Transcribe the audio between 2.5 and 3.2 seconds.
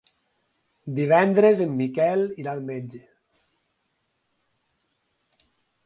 al metge.